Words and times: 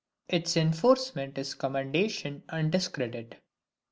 Its 0.27 0.57
Inforcement 0.57 1.37
is 1.37 1.53
Commendation 1.53 2.41
and 2.49 2.71
Discredit. 2.71 3.35